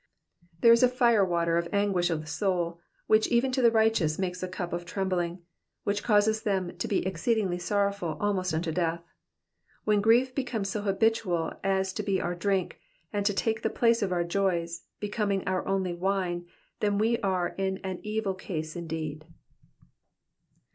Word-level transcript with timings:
There 0.61 0.73
is 0.73 0.81
a 0.81 0.87
fire 0.87 1.23
water 1.23 1.59
of 1.59 1.69
anguish 1.71 2.09
of 2.09 2.27
soul 2.27 2.79
which 3.05 3.27
even 3.27 3.51
to 3.51 3.61
the 3.61 3.69
righteous 3.69 4.17
makes 4.17 4.41
a 4.41 4.47
cup 4.47 4.73
of 4.73 4.83
trembling, 4.83 5.43
which 5.83 6.01
causes 6.01 6.41
them 6.41 6.75
to 6.77 6.87
be 6.87 7.05
exceeding 7.05 7.55
sorrowful 7.59 8.17
almost 8.19 8.51
unto 8.51 8.71
death. 8.71 9.03
When 9.83 10.01
grief 10.01 10.33
becomes 10.33 10.69
so 10.71 10.81
habitual 10.81 11.53
as 11.63 11.93
to 11.93 12.01
be 12.01 12.19
our 12.19 12.33
drink, 12.33 12.79
and 13.13 13.27
to 13.27 13.33
take 13.35 13.61
the 13.61 13.69
place 13.69 14.01
of 14.01 14.11
our 14.11 14.23
joys, 14.23 14.81
becoming 14.99 15.43
our 15.47 15.67
only 15.67 15.93
wine, 15.93 16.47
then 16.79 16.99
are 17.21 17.53
we 17.57 17.63
in 17.63 17.77
an 17.83 17.99
evil 18.01 18.33
case 18.33 18.75
indeed. 18.75 19.25